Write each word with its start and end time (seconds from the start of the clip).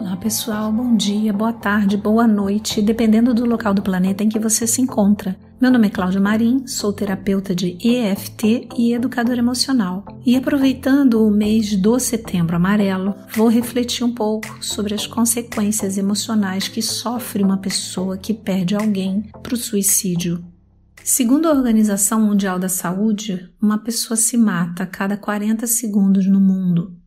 Olá 0.00 0.16
pessoal, 0.16 0.72
bom 0.72 0.96
dia, 0.96 1.30
boa 1.30 1.52
tarde, 1.52 1.94
boa 1.94 2.26
noite, 2.26 2.80
dependendo 2.80 3.34
do 3.34 3.44
local 3.44 3.74
do 3.74 3.82
planeta 3.82 4.24
em 4.24 4.30
que 4.30 4.38
você 4.38 4.66
se 4.66 4.80
encontra. 4.80 5.36
Meu 5.60 5.70
nome 5.70 5.88
é 5.88 5.90
Cláudia 5.90 6.18
Marim, 6.18 6.66
sou 6.66 6.90
terapeuta 6.90 7.54
de 7.54 7.76
EFT 7.86 8.70
e 8.78 8.94
educadora 8.94 9.40
emocional. 9.40 10.02
E 10.24 10.34
aproveitando 10.36 11.22
o 11.22 11.30
mês 11.30 11.76
do 11.76 11.98
Setembro 11.98 12.56
Amarelo, 12.56 13.14
vou 13.36 13.48
refletir 13.48 14.02
um 14.02 14.14
pouco 14.14 14.64
sobre 14.64 14.94
as 14.94 15.06
consequências 15.06 15.98
emocionais 15.98 16.66
que 16.66 16.80
sofre 16.80 17.44
uma 17.44 17.58
pessoa 17.58 18.16
que 18.16 18.32
perde 18.32 18.74
alguém 18.74 19.30
para 19.42 19.52
o 19.52 19.58
suicídio. 19.58 20.42
Segundo 21.04 21.46
a 21.46 21.52
Organização 21.52 22.22
Mundial 22.22 22.58
da 22.58 22.70
Saúde, 22.70 23.50
uma 23.60 23.76
pessoa 23.76 24.16
se 24.16 24.38
mata 24.38 24.84
a 24.84 24.86
cada 24.86 25.18
40 25.18 25.66
segundos 25.66 26.26
no 26.26 26.40
mundo. 26.40 26.99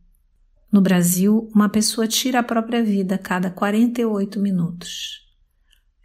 No 0.74 0.80
Brasil, 0.80 1.48
uma 1.54 1.68
pessoa 1.68 2.08
tira 2.08 2.40
a 2.40 2.42
própria 2.42 2.82
vida 2.82 3.14
a 3.14 3.18
cada 3.18 3.48
48 3.48 4.40
minutos. 4.40 5.20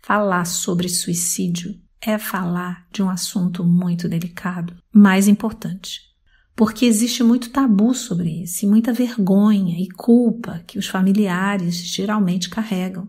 Falar 0.04 0.46
sobre 0.46 0.88
suicídio 0.88 1.76
é 2.00 2.20
falar 2.20 2.86
de 2.94 3.02
um 3.02 3.10
assunto 3.10 3.64
muito 3.64 4.08
delicado, 4.08 4.78
mais 4.94 5.28
importante, 5.28 6.02
porque 6.56 6.86
existe 6.86 7.24
muito 7.24 7.50
tabu 7.50 7.96
sobre 7.96 8.44
isso, 8.44 8.64
e 8.64 8.70
muita 8.70 8.94
vergonha 8.94 9.76
e 9.82 9.90
culpa 9.90 10.64
que 10.68 10.78
os 10.78 10.86
familiares 10.86 11.78
geralmente 11.88 12.48
carregam. 12.48 13.08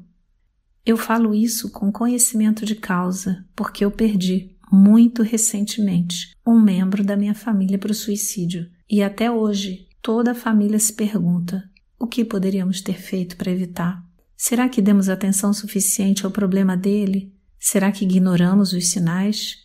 Eu 0.86 0.96
falo 0.96 1.34
isso 1.34 1.70
com 1.70 1.92
conhecimento 1.92 2.64
de 2.64 2.74
causa, 2.74 3.44
porque 3.54 3.84
eu 3.84 3.90
perdi 3.90 4.56
muito 4.72 5.22
recentemente 5.22 6.34
um 6.46 6.58
membro 6.58 7.04
da 7.04 7.18
minha 7.18 7.34
família 7.34 7.76
para 7.76 7.92
o 7.92 7.94
suicídio 7.94 8.66
e 8.88 9.02
até 9.02 9.30
hoje 9.30 9.89
Toda 10.02 10.32
a 10.32 10.34
família 10.34 10.78
se 10.78 10.92
pergunta: 10.92 11.62
o 11.98 12.06
que 12.06 12.24
poderíamos 12.24 12.80
ter 12.80 12.98
feito 12.98 13.36
para 13.36 13.50
evitar? 13.50 14.02
Será 14.36 14.68
que 14.68 14.80
demos 14.80 15.08
atenção 15.10 15.52
suficiente 15.52 16.24
ao 16.24 16.30
problema 16.30 16.76
dele? 16.76 17.34
Será 17.58 17.92
que 17.92 18.06
ignoramos 18.06 18.72
os 18.72 18.88
sinais? 18.88 19.56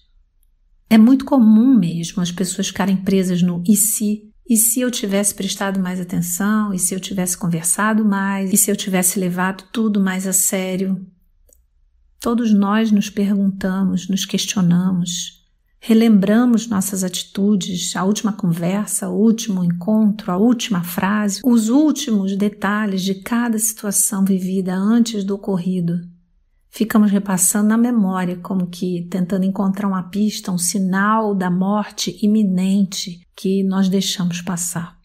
É 0.90 0.98
muito 0.98 1.24
comum 1.24 1.74
mesmo 1.78 2.22
as 2.22 2.32
pessoas 2.32 2.68
ficarem 2.68 2.98
presas 2.98 3.42
no 3.42 3.64
e 3.66 3.76
se, 3.76 4.30
e 4.48 4.58
se 4.58 4.82
eu 4.82 4.92
tivesse 4.92 5.34
prestado 5.34 5.80
mais 5.80 6.00
atenção, 6.02 6.74
e 6.74 6.78
se 6.78 6.94
eu 6.94 7.00
tivesse 7.00 7.38
conversado 7.38 8.04
mais, 8.04 8.52
e 8.52 8.58
se 8.58 8.70
eu 8.70 8.76
tivesse 8.76 9.18
levado 9.18 9.64
tudo 9.72 10.02
mais 10.02 10.28
a 10.28 10.34
sério. 10.34 11.06
Todos 12.20 12.54
nós 12.54 12.92
nos 12.92 13.10
perguntamos, 13.10 14.10
nos 14.10 14.26
questionamos, 14.26 15.45
relembramos 15.88 16.68
nossas 16.68 17.04
atitudes, 17.04 17.96
a 17.96 18.04
última 18.04 18.34
conversa, 18.34 19.08
o 19.08 19.14
último 19.14 19.64
encontro, 19.64 20.32
a 20.32 20.36
última 20.38 20.84
frase, 20.84 21.42
os 21.46 21.70
últimos 21.70 22.36
detalhes 22.36 23.04
de 23.04 23.14
cada 23.14 23.60
situação 23.60 24.26
vivida 24.26 24.74
antes 24.74 25.24
do 25.24 25.36
ocorrido. 25.36 26.00
Ficamos 26.72 27.12
repassando 27.12 27.68
na 27.68 27.78
memória, 27.78 28.36
como 28.38 28.66
que 28.66 29.08
tentando 29.12 29.46
encontrar 29.46 29.88
uma 29.88 30.10
pista, 30.10 30.52
um 30.52 30.58
sinal 30.58 31.36
da 31.36 31.52
morte 31.52 32.18
iminente 32.20 33.22
que 33.36 33.64
nós 33.64 33.88
deixamos 33.88 34.42
passar. 34.42 34.98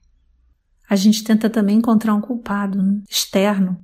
A 0.89 0.97
gente 0.97 1.23
tenta 1.23 1.51
também 1.51 1.77
encontrar 1.77 2.14
um 2.14 2.23
culpado 2.23 2.83
né? 2.83 3.03
externo, 3.06 3.77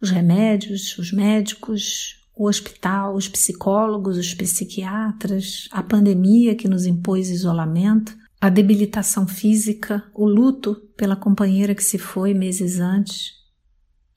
os 0.00 0.08
remédios, 0.08 0.96
os 0.96 1.12
médicos, 1.12 2.21
o 2.42 2.48
hospital, 2.48 3.14
os 3.14 3.28
psicólogos, 3.28 4.18
os 4.18 4.34
psiquiatras, 4.34 5.68
a 5.70 5.80
pandemia 5.80 6.56
que 6.56 6.66
nos 6.66 6.86
impôs 6.86 7.30
isolamento, 7.30 8.16
a 8.40 8.48
debilitação 8.48 9.28
física, 9.28 10.02
o 10.12 10.26
luto 10.26 10.74
pela 10.96 11.14
companheira 11.14 11.72
que 11.72 11.84
se 11.84 11.98
foi 11.98 12.34
meses 12.34 12.80
antes. 12.80 13.34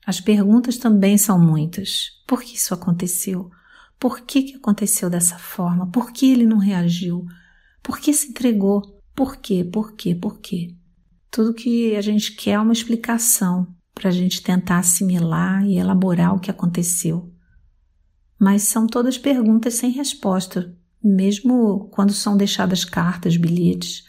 As 0.04 0.20
perguntas 0.20 0.76
também 0.76 1.16
são 1.16 1.38
muitas. 1.38 2.20
Por 2.26 2.42
que 2.42 2.56
isso 2.56 2.74
aconteceu? 2.74 3.48
Por 3.96 4.20
que, 4.22 4.42
que 4.42 4.56
aconteceu 4.56 5.08
dessa 5.08 5.38
forma? 5.38 5.86
Por 5.86 6.10
que 6.10 6.32
ele 6.32 6.46
não 6.46 6.58
reagiu? 6.58 7.24
Por 7.80 8.00
que 8.00 8.12
se 8.12 8.30
entregou? 8.30 8.82
Por 9.14 9.36
quê? 9.36 9.62
Por 9.62 9.94
quê? 9.94 10.16
Por 10.16 10.40
quê? 10.40 10.74
Tudo 11.30 11.54
que 11.54 11.94
a 11.94 12.00
gente 12.00 12.34
quer 12.34 12.52
é 12.52 12.58
uma 12.58 12.72
explicação 12.72 13.68
para 13.94 14.08
a 14.08 14.12
gente 14.12 14.42
tentar 14.42 14.78
assimilar 14.78 15.64
e 15.64 15.78
elaborar 15.78 16.34
o 16.34 16.40
que 16.40 16.50
aconteceu 16.50 17.32
mas 18.38 18.64
são 18.64 18.86
todas 18.86 19.16
perguntas 19.16 19.74
sem 19.74 19.90
resposta, 19.90 20.74
mesmo 21.02 21.88
quando 21.90 22.12
são 22.12 22.36
deixadas 22.36 22.84
cartas, 22.84 23.36
bilhetes. 23.36 24.04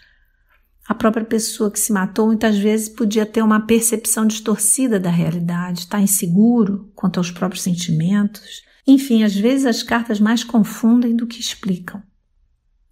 A 0.87 0.95
própria 0.95 1.25
pessoa 1.25 1.69
que 1.69 1.79
se 1.79 1.91
matou 1.91 2.27
muitas 2.27 2.57
vezes 2.57 2.87
podia 2.87 3.25
ter 3.25 3.41
uma 3.41 3.65
percepção 3.65 4.25
distorcida 4.25 4.99
da 4.99 5.09
realidade, 5.09 5.79
estar 5.79 5.99
inseguro 5.99 6.91
quanto 6.95 7.17
aos 7.17 7.29
próprios 7.29 7.63
sentimentos. 7.63 8.63
Enfim, 8.85 9.23
às 9.23 9.35
vezes 9.35 9.65
as 9.65 9.83
cartas 9.83 10.19
mais 10.19 10.43
confundem 10.45 11.15
do 11.15 11.27
que 11.27 11.41
explicam. 11.41 12.01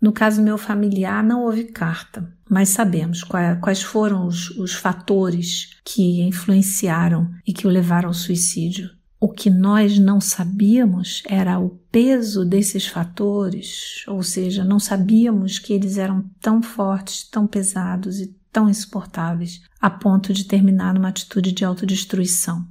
No 0.02 0.12
caso 0.12 0.42
meu 0.42 0.58
familiar, 0.58 1.24
não 1.24 1.46
houve 1.46 1.64
carta, 1.64 2.32
mas 2.50 2.70
sabemos 2.70 3.24
quais 3.24 3.82
foram 3.82 4.28
os, 4.28 4.50
os 4.52 4.74
fatores 4.74 5.80
que 5.86 6.22
influenciaram 6.22 7.32
e 7.48 7.54
que 7.54 7.66
o 7.66 7.70
levaram 7.70 8.10
ao 8.10 8.14
suicídio. 8.14 8.90
O 9.26 9.28
que 9.28 9.50
nós 9.50 9.98
não 9.98 10.22
sabíamos 10.22 11.24
era 11.26 11.58
o 11.58 11.80
peso 11.92 12.46
desses 12.46 12.86
fatores, 12.86 14.04
ou 14.08 14.22
seja, 14.22 14.64
não 14.64 14.80
sabíamos 14.80 15.58
que 15.58 15.74
eles 15.74 15.98
eram 15.98 16.30
tão 16.40 16.62
fortes, 16.62 17.28
tão 17.28 17.48
pesados 17.48 18.20
e 18.20 18.28
tão 18.52 18.70
insuportáveis 18.70 19.64
a 19.82 19.90
ponto 19.90 20.32
de 20.32 20.44
terminar 20.44 20.94
numa 20.94 21.08
atitude 21.08 21.54
de 21.54 21.66
autodestruição. 21.66 22.68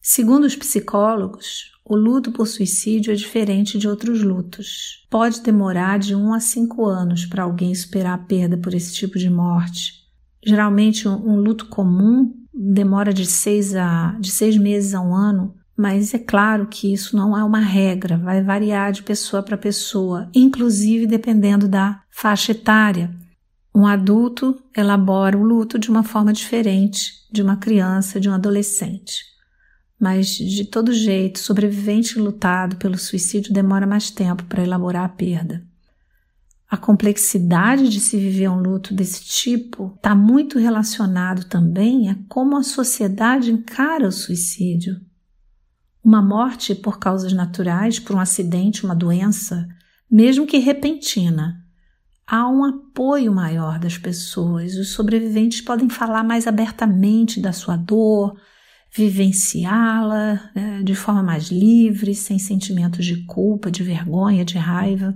Segundo 0.00 0.44
os 0.44 0.56
psicólogos, 0.56 1.70
o 1.84 1.96
luto 1.96 2.32
por 2.32 2.46
suicídio 2.46 3.12
é 3.12 3.14
diferente 3.14 3.76
de 3.76 3.86
outros 3.86 4.22
lutos. 4.22 5.06
Pode 5.10 5.42
demorar 5.42 5.98
de 5.98 6.14
1 6.14 6.32
a 6.32 6.40
5 6.40 6.86
anos 6.86 7.26
para 7.26 7.42
alguém 7.42 7.74
superar 7.74 8.14
a 8.14 8.24
perda 8.24 8.56
por 8.56 8.72
esse 8.72 8.94
tipo 8.94 9.18
de 9.18 9.28
morte. 9.28 10.00
Geralmente, 10.42 11.06
um, 11.06 11.36
luto 11.36 11.66
comum 11.66 12.41
demora 12.52 13.12
de 13.12 13.26
seis, 13.26 13.74
a, 13.74 14.16
de 14.20 14.30
seis 14.30 14.56
meses 14.56 14.94
a 14.94 15.00
um 15.00 15.14
ano, 15.14 15.54
mas 15.76 16.12
é 16.12 16.18
claro 16.18 16.66
que 16.66 16.92
isso 16.92 17.16
não 17.16 17.36
é 17.36 17.42
uma 17.42 17.60
regra, 17.60 18.18
vai 18.18 18.42
variar 18.42 18.92
de 18.92 19.02
pessoa 19.02 19.42
para 19.42 19.56
pessoa, 19.56 20.28
inclusive 20.34 21.06
dependendo 21.06 21.66
da 21.66 22.02
faixa 22.10 22.52
etária. 22.52 23.10
Um 23.74 23.86
adulto 23.86 24.62
elabora 24.76 25.36
o 25.36 25.42
luto 25.42 25.78
de 25.78 25.90
uma 25.90 26.02
forma 26.02 26.32
diferente 26.32 27.12
de 27.32 27.42
uma 27.42 27.56
criança, 27.56 28.20
de 28.20 28.28
um 28.28 28.34
adolescente. 28.34 29.24
Mas, 29.98 30.28
de 30.28 30.64
todo 30.64 30.92
jeito, 30.92 31.38
sobrevivente 31.38 32.18
lutado 32.18 32.76
pelo 32.76 32.98
suicídio 32.98 33.52
demora 33.52 33.86
mais 33.86 34.10
tempo 34.10 34.44
para 34.44 34.62
elaborar 34.62 35.04
a 35.04 35.08
perda. 35.08 35.64
A 36.72 36.78
complexidade 36.78 37.86
de 37.90 38.00
se 38.00 38.16
viver 38.16 38.48
um 38.48 38.58
luto 38.58 38.94
desse 38.94 39.22
tipo 39.22 39.92
está 39.94 40.14
muito 40.14 40.58
relacionado 40.58 41.44
também 41.44 42.08
a 42.08 42.16
como 42.30 42.56
a 42.56 42.62
sociedade 42.62 43.52
encara 43.52 44.08
o 44.08 44.10
suicídio. 44.10 44.98
Uma 46.02 46.22
morte 46.22 46.74
por 46.74 46.98
causas 46.98 47.34
naturais, 47.34 47.98
por 47.98 48.16
um 48.16 48.18
acidente, 48.18 48.86
uma 48.86 48.96
doença, 48.96 49.68
mesmo 50.10 50.46
que 50.46 50.56
repentina, 50.56 51.62
há 52.26 52.48
um 52.48 52.64
apoio 52.64 53.34
maior 53.34 53.78
das 53.78 53.98
pessoas. 53.98 54.74
Os 54.74 54.92
sobreviventes 54.92 55.60
podem 55.60 55.90
falar 55.90 56.24
mais 56.24 56.46
abertamente 56.46 57.38
da 57.38 57.52
sua 57.52 57.76
dor, 57.76 58.34
vivenciá-la 58.90 60.40
né, 60.56 60.82
de 60.82 60.94
forma 60.94 61.22
mais 61.22 61.50
livre, 61.50 62.14
sem 62.14 62.38
sentimentos 62.38 63.04
de 63.04 63.26
culpa, 63.26 63.70
de 63.70 63.82
vergonha, 63.82 64.42
de 64.42 64.56
raiva. 64.56 65.14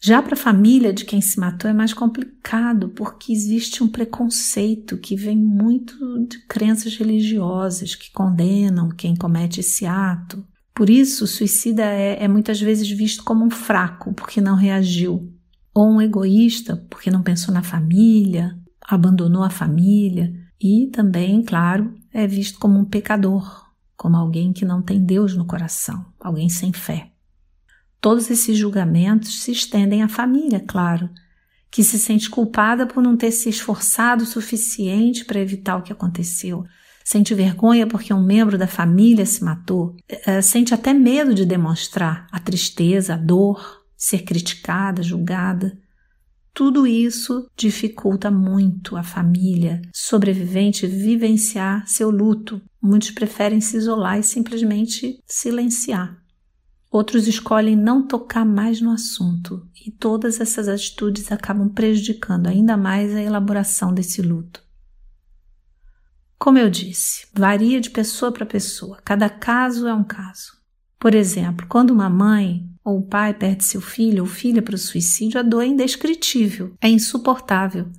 Já 0.00 0.22
para 0.22 0.34
a 0.34 0.38
família 0.38 0.92
de 0.92 1.04
quem 1.04 1.20
se 1.20 1.40
matou 1.40 1.70
é 1.70 1.74
mais 1.74 1.92
complicado, 1.92 2.90
porque 2.90 3.32
existe 3.32 3.82
um 3.82 3.88
preconceito 3.88 4.98
que 4.98 5.16
vem 5.16 5.36
muito 5.36 5.96
de 6.26 6.38
crenças 6.46 6.96
religiosas 6.96 7.94
que 7.94 8.12
condenam 8.12 8.90
quem 8.90 9.16
comete 9.16 9.60
esse 9.60 9.86
ato. 9.86 10.44
Por 10.74 10.90
isso, 10.90 11.24
o 11.24 11.26
suicida 11.26 11.82
é, 11.82 12.22
é 12.22 12.28
muitas 12.28 12.60
vezes 12.60 12.88
visto 12.90 13.24
como 13.24 13.44
um 13.44 13.50
fraco, 13.50 14.12
porque 14.12 14.40
não 14.40 14.54
reagiu, 14.54 15.32
ou 15.74 15.90
um 15.90 16.02
egoísta, 16.02 16.76
porque 16.90 17.10
não 17.10 17.22
pensou 17.22 17.52
na 17.52 17.62
família, 17.62 18.56
abandonou 18.86 19.42
a 19.42 19.50
família, 19.50 20.32
e 20.60 20.88
também, 20.88 21.42
claro, 21.42 21.94
é 22.12 22.26
visto 22.26 22.58
como 22.58 22.78
um 22.78 22.84
pecador, 22.84 23.66
como 23.96 24.16
alguém 24.16 24.52
que 24.52 24.64
não 24.64 24.82
tem 24.82 25.02
Deus 25.02 25.34
no 25.34 25.46
coração, 25.46 26.04
alguém 26.20 26.48
sem 26.48 26.72
fé. 26.72 27.10
Todos 28.00 28.30
esses 28.30 28.56
julgamentos 28.56 29.42
se 29.42 29.52
estendem 29.52 30.02
à 30.02 30.08
família, 30.08 30.60
claro, 30.60 31.10
que 31.70 31.82
se 31.82 31.98
sente 31.98 32.30
culpada 32.30 32.86
por 32.86 33.02
não 33.02 33.16
ter 33.16 33.30
se 33.30 33.48
esforçado 33.48 34.24
o 34.24 34.26
suficiente 34.26 35.24
para 35.24 35.40
evitar 35.40 35.76
o 35.76 35.82
que 35.82 35.92
aconteceu. 35.92 36.64
Sente 37.04 37.34
vergonha 37.34 37.86
porque 37.86 38.12
um 38.12 38.24
membro 38.24 38.58
da 38.58 38.66
família 38.66 39.24
se 39.24 39.44
matou. 39.44 39.94
É, 40.08 40.40
sente 40.42 40.74
até 40.74 40.92
medo 40.92 41.34
de 41.34 41.44
demonstrar 41.44 42.26
a 42.32 42.40
tristeza, 42.40 43.14
a 43.14 43.16
dor, 43.16 43.84
ser 43.96 44.22
criticada, 44.22 45.02
julgada. 45.02 45.78
Tudo 46.52 46.86
isso 46.86 47.48
dificulta 47.56 48.30
muito 48.30 48.96
a 48.96 49.02
família 49.02 49.82
sobrevivente 49.94 50.86
vivenciar 50.86 51.86
seu 51.86 52.10
luto. 52.10 52.60
Muitos 52.82 53.10
preferem 53.10 53.60
se 53.60 53.76
isolar 53.76 54.18
e 54.18 54.22
simplesmente 54.22 55.20
silenciar. 55.26 56.16
Outros 56.90 57.26
escolhem 57.26 57.76
não 57.76 58.06
tocar 58.06 58.44
mais 58.44 58.80
no 58.80 58.90
assunto, 58.90 59.66
e 59.84 59.90
todas 59.90 60.40
essas 60.40 60.68
atitudes 60.68 61.30
acabam 61.30 61.68
prejudicando 61.68 62.46
ainda 62.46 62.76
mais 62.76 63.14
a 63.14 63.22
elaboração 63.22 63.92
desse 63.92 64.22
luto. 64.22 64.62
Como 66.38 66.58
eu 66.58 66.70
disse, 66.70 67.26
varia 67.34 67.80
de 67.80 67.90
pessoa 67.90 68.30
para 68.30 68.46
pessoa, 68.46 68.98
cada 69.04 69.28
caso 69.28 69.86
é 69.86 69.94
um 69.94 70.04
caso. 70.04 70.56
Por 70.98 71.14
exemplo, 71.14 71.66
quando 71.68 71.90
uma 71.90 72.08
mãe 72.08 72.68
ou 72.84 72.98
o 72.98 73.06
pai 73.06 73.34
perde 73.34 73.64
seu 73.64 73.80
filho 73.80 74.22
ou 74.22 74.28
filha 74.28 74.62
para 74.62 74.74
o 74.74 74.78
suicídio, 74.78 75.40
a 75.40 75.42
dor 75.42 75.62
é 75.62 75.66
indescritível, 75.66 76.74
é 76.80 76.88
insuportável. 76.88 77.90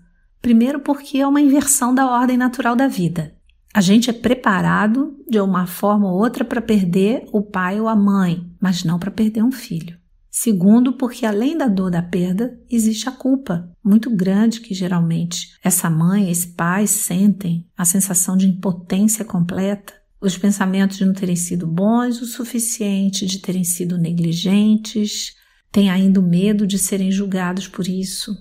Primeiro, 0.41 0.79
porque 0.79 1.17
é 1.17 1.27
uma 1.27 1.41
inversão 1.41 1.93
da 1.93 2.09
ordem 2.09 2.37
natural 2.37 2.75
da 2.75 2.87
vida. 2.87 3.36
A 3.77 3.81
gente 3.81 4.09
é 4.09 4.13
preparado 4.13 5.15
de 5.29 5.39
uma 5.39 5.67
forma 5.67 6.11
ou 6.11 6.17
outra 6.17 6.43
para 6.43 6.59
perder 6.59 7.27
o 7.31 7.43
pai 7.43 7.79
ou 7.79 7.87
a 7.87 7.95
mãe, 7.95 8.43
mas 8.59 8.83
não 8.83 8.97
para 8.97 9.11
perder 9.11 9.43
um 9.43 9.51
filho. 9.51 9.95
Segundo, 10.31 10.93
porque 10.93 11.27
além 11.27 11.55
da 11.55 11.67
dor 11.67 11.91
da 11.91 12.01
perda, 12.01 12.59
existe 12.71 13.07
a 13.07 13.11
culpa 13.11 13.71
muito 13.83 14.09
grande 14.09 14.61
que 14.61 14.73
geralmente 14.73 15.49
essa 15.63 15.91
mãe, 15.91 16.31
esse 16.31 16.47
pai 16.47 16.87
sentem, 16.87 17.67
a 17.77 17.85
sensação 17.85 18.35
de 18.35 18.47
impotência 18.47 19.23
completa, 19.23 19.93
os 20.19 20.35
pensamentos 20.35 20.97
de 20.97 21.05
não 21.05 21.13
terem 21.13 21.35
sido 21.35 21.67
bons 21.67 22.19
o 22.19 22.25
suficiente, 22.25 23.27
de 23.27 23.37
terem 23.37 23.63
sido 23.63 23.95
negligentes, 23.95 25.35
têm 25.71 25.91
ainda 25.91 26.19
o 26.19 26.27
medo 26.27 26.65
de 26.65 26.79
serem 26.79 27.11
julgados 27.11 27.67
por 27.67 27.87
isso, 27.87 28.35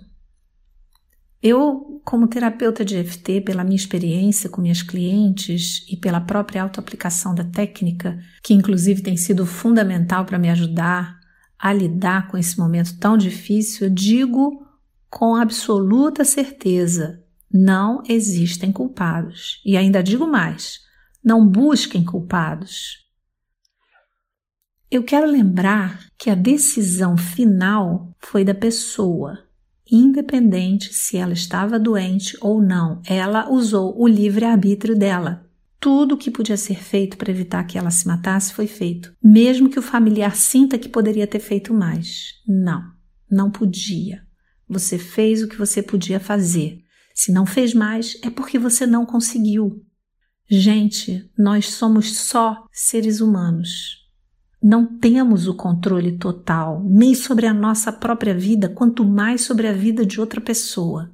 eu, 1.46 2.00
como 2.04 2.28
terapeuta 2.28 2.84
de 2.84 2.96
EFT, 2.96 3.42
pela 3.42 3.62
minha 3.62 3.76
experiência 3.76 4.50
com 4.50 4.60
minhas 4.60 4.82
clientes 4.82 5.84
e 5.88 5.96
pela 5.96 6.20
própria 6.20 6.62
autoaplicação 6.62 7.34
da 7.34 7.44
técnica, 7.44 8.18
que 8.42 8.54
inclusive 8.54 9.02
tem 9.02 9.16
sido 9.16 9.46
fundamental 9.46 10.24
para 10.24 10.38
me 10.38 10.50
ajudar 10.50 11.18
a 11.58 11.72
lidar 11.72 12.28
com 12.28 12.36
esse 12.36 12.58
momento 12.58 12.98
tão 12.98 13.16
difícil, 13.16 13.86
eu 13.86 13.94
digo 13.94 14.66
com 15.08 15.36
absoluta 15.36 16.24
certeza: 16.24 17.22
não 17.52 18.02
existem 18.08 18.72
culpados. 18.72 19.62
E 19.64 19.76
ainda 19.76 20.02
digo 20.02 20.26
mais: 20.26 20.80
não 21.24 21.46
busquem 21.46 22.04
culpados. 22.04 23.06
Eu 24.90 25.02
quero 25.02 25.26
lembrar 25.26 26.06
que 26.18 26.30
a 26.30 26.34
decisão 26.34 27.16
final 27.16 28.14
foi 28.18 28.44
da 28.44 28.54
pessoa 28.54 29.45
independente 29.90 30.92
se 30.92 31.16
ela 31.16 31.32
estava 31.32 31.78
doente 31.78 32.36
ou 32.40 32.60
não, 32.60 33.00
ela 33.06 33.50
usou 33.50 33.94
o 34.00 34.06
livre-arbítrio 34.06 34.96
dela. 34.96 35.46
Tudo 35.78 36.14
o 36.14 36.18
que 36.18 36.30
podia 36.30 36.56
ser 36.56 36.82
feito 36.82 37.16
para 37.16 37.30
evitar 37.30 37.64
que 37.64 37.78
ela 37.78 37.90
se 37.90 38.06
matasse 38.06 38.52
foi 38.52 38.66
feito, 38.66 39.12
mesmo 39.22 39.68
que 39.68 39.78
o 39.78 39.82
familiar 39.82 40.34
sinta 40.34 40.78
que 40.78 40.88
poderia 40.88 41.26
ter 41.26 41.38
feito 41.38 41.72
mais. 41.72 42.34
Não, 42.46 42.82
não 43.30 43.50
podia. 43.50 44.22
Você 44.68 44.98
fez 44.98 45.42
o 45.42 45.48
que 45.48 45.56
você 45.56 45.82
podia 45.82 46.18
fazer. 46.18 46.78
Se 47.14 47.30
não 47.30 47.46
fez 47.46 47.72
mais, 47.72 48.18
é 48.22 48.30
porque 48.30 48.58
você 48.58 48.86
não 48.86 49.06
conseguiu. 49.06 49.84
Gente, 50.48 51.30
nós 51.36 51.70
somos 51.70 52.18
só 52.18 52.64
seres 52.72 53.20
humanos. 53.20 54.05
Não 54.62 54.98
temos 54.98 55.46
o 55.46 55.54
controle 55.54 56.18
total 56.18 56.82
nem 56.84 57.14
sobre 57.14 57.46
a 57.46 57.54
nossa 57.54 57.92
própria 57.92 58.34
vida, 58.34 58.68
quanto 58.68 59.04
mais 59.04 59.42
sobre 59.42 59.66
a 59.66 59.72
vida 59.72 60.04
de 60.04 60.20
outra 60.20 60.40
pessoa. 60.40 61.10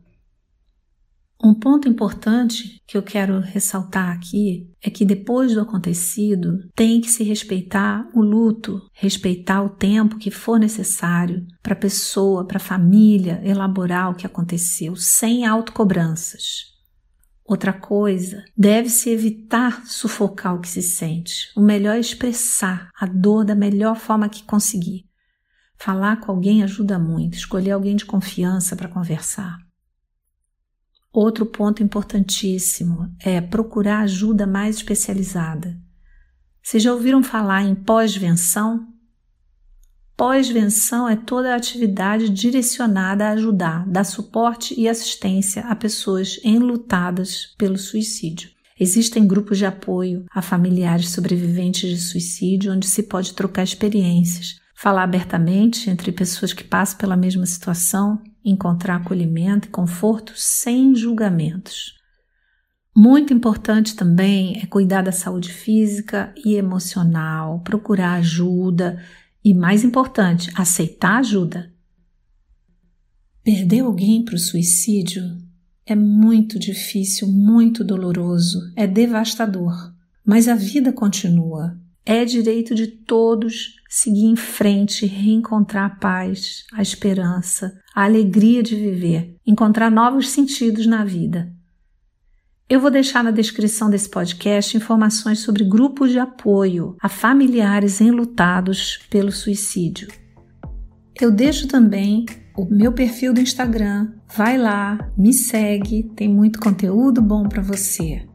Um 1.44 1.52
ponto 1.52 1.88
importante 1.88 2.80
que 2.86 2.96
eu 2.96 3.02
quero 3.02 3.40
ressaltar 3.40 4.10
aqui 4.10 4.70
é 4.80 4.88
que 4.88 5.04
depois 5.04 5.54
do 5.54 5.60
acontecido 5.60 6.68
tem 6.72 7.00
que 7.00 7.10
se 7.10 7.24
respeitar 7.24 8.08
o 8.14 8.22
luto, 8.22 8.80
respeitar 8.92 9.60
o 9.60 9.70
tempo 9.70 10.18
que 10.18 10.30
for 10.30 10.56
necessário 10.56 11.44
para 11.60 11.72
a 11.72 11.76
pessoa, 11.76 12.46
para 12.46 12.58
a 12.58 12.60
família 12.60 13.40
elaborar 13.44 14.12
o 14.12 14.14
que 14.14 14.24
aconteceu, 14.24 14.94
sem 14.94 15.44
autocobranças. 15.44 16.71
Outra 17.44 17.72
coisa, 17.72 18.44
deve-se 18.56 19.10
evitar 19.10 19.84
sufocar 19.86 20.54
o 20.54 20.60
que 20.60 20.68
se 20.68 20.80
sente. 20.80 21.50
O 21.56 21.60
melhor 21.60 21.96
é 21.96 22.00
expressar 22.00 22.90
a 22.98 23.04
dor 23.04 23.44
da 23.44 23.54
melhor 23.54 23.96
forma 23.96 24.28
que 24.28 24.44
conseguir. 24.44 25.04
Falar 25.76 26.20
com 26.20 26.30
alguém 26.30 26.62
ajuda 26.62 26.98
muito, 26.98 27.34
escolher 27.34 27.72
alguém 27.72 27.96
de 27.96 28.04
confiança 28.04 28.76
para 28.76 28.88
conversar. 28.88 29.58
Outro 31.12 31.44
ponto 31.44 31.82
importantíssimo 31.82 33.14
é 33.20 33.40
procurar 33.40 34.00
ajuda 34.00 34.46
mais 34.46 34.76
especializada. 34.76 35.76
Vocês 36.62 36.82
já 36.82 36.92
ouviram 36.92 37.22
falar 37.22 37.64
em 37.64 37.74
pós-venção? 37.74 38.91
Pós-venção 40.22 41.08
é 41.08 41.16
toda 41.16 41.52
a 41.52 41.56
atividade 41.56 42.28
direcionada 42.28 43.26
a 43.26 43.30
ajudar, 43.32 43.84
dar 43.88 44.04
suporte 44.04 44.72
e 44.80 44.88
assistência 44.88 45.62
a 45.62 45.74
pessoas 45.74 46.38
enlutadas 46.44 47.52
pelo 47.58 47.76
suicídio. 47.76 48.48
Existem 48.78 49.26
grupos 49.26 49.58
de 49.58 49.66
apoio 49.66 50.24
a 50.32 50.40
familiares 50.40 51.08
sobreviventes 51.08 51.90
de 51.90 51.98
suicídio 52.00 52.72
onde 52.72 52.86
se 52.86 53.02
pode 53.02 53.34
trocar 53.34 53.64
experiências, 53.64 54.60
falar 54.76 55.02
abertamente 55.02 55.90
entre 55.90 56.12
pessoas 56.12 56.52
que 56.52 56.62
passam 56.62 56.98
pela 56.98 57.16
mesma 57.16 57.44
situação, 57.44 58.22
encontrar 58.44 58.98
acolhimento 58.98 59.66
e 59.66 59.72
conforto 59.72 60.34
sem 60.36 60.94
julgamentos. 60.94 61.94
Muito 62.94 63.34
importante 63.34 63.96
também 63.96 64.60
é 64.62 64.66
cuidar 64.66 65.02
da 65.02 65.10
saúde 65.10 65.52
física 65.52 66.32
e 66.44 66.54
emocional, 66.54 67.58
procurar 67.64 68.12
ajuda 68.18 69.02
e, 69.44 69.52
mais 69.54 69.84
importante, 69.84 70.50
aceitar 70.54 71.18
ajuda. 71.18 71.72
Perder 73.42 73.80
alguém 73.80 74.24
para 74.24 74.36
o 74.36 74.38
suicídio 74.38 75.22
é 75.84 75.96
muito 75.96 76.58
difícil, 76.58 77.26
muito 77.28 77.82
doloroso, 77.82 78.60
é 78.76 78.86
devastador. 78.86 79.92
Mas 80.24 80.46
a 80.46 80.54
vida 80.54 80.92
continua. 80.92 81.76
É 82.04 82.24
direito 82.24 82.74
de 82.74 82.86
todos 82.86 83.76
seguir 83.88 84.24
em 84.24 84.36
frente, 84.36 85.06
reencontrar 85.06 85.84
a 85.84 85.94
paz, 85.96 86.64
a 86.72 86.80
esperança, 86.80 87.78
a 87.94 88.04
alegria 88.04 88.62
de 88.62 88.74
viver, 88.74 89.36
encontrar 89.46 89.90
novos 89.90 90.30
sentidos 90.30 90.86
na 90.86 91.04
vida. 91.04 91.52
Eu 92.72 92.80
vou 92.80 92.90
deixar 92.90 93.22
na 93.22 93.30
descrição 93.30 93.90
desse 93.90 94.08
podcast 94.08 94.74
informações 94.74 95.40
sobre 95.40 95.62
grupos 95.62 96.10
de 96.10 96.18
apoio 96.18 96.96
a 97.02 97.06
familiares 97.06 98.00
enlutados 98.00 98.98
pelo 99.10 99.30
suicídio. 99.30 100.08
Eu 101.20 101.30
deixo 101.30 101.68
também 101.68 102.24
o 102.56 102.64
meu 102.64 102.90
perfil 102.90 103.34
do 103.34 103.42
Instagram. 103.42 104.12
Vai 104.34 104.56
lá, 104.56 105.12
me 105.18 105.34
segue, 105.34 106.04
tem 106.16 106.30
muito 106.30 106.58
conteúdo 106.60 107.20
bom 107.20 107.46
para 107.46 107.60
você. 107.60 108.26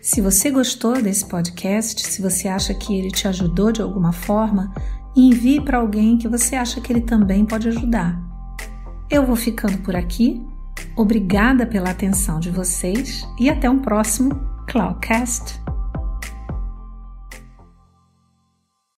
Se 0.00 0.22
você 0.22 0.50
gostou 0.50 1.02
desse 1.02 1.26
podcast, 1.26 2.02
se 2.02 2.22
você 2.22 2.48
acha 2.48 2.72
que 2.72 2.98
ele 2.98 3.10
te 3.10 3.28
ajudou 3.28 3.70
de 3.70 3.82
alguma 3.82 4.10
forma, 4.10 4.72
envie 5.14 5.60
para 5.60 5.76
alguém 5.76 6.16
que 6.16 6.28
você 6.28 6.56
acha 6.56 6.80
que 6.80 6.90
ele 6.90 7.02
também 7.02 7.44
pode 7.44 7.68
ajudar. 7.68 8.18
Eu 9.10 9.26
vou 9.26 9.36
ficando 9.36 9.76
por 9.82 9.94
aqui. 9.94 10.42
Obrigada 10.96 11.66
pela 11.66 11.90
atenção 11.90 12.40
de 12.40 12.50
vocês 12.50 13.22
e 13.38 13.50
até 13.50 13.68
um 13.68 13.78
próximo 13.78 14.34
Cloudcast. 14.66 15.65